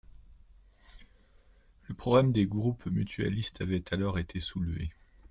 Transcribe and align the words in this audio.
Le 1.83 1.93
problème 1.93 2.31
des 2.31 2.47
groupes 2.47 2.87
mutualistes 2.87 3.61
avait 3.61 3.83
alors 3.93 4.17
été 4.17 4.39
soulevé. 4.39 4.89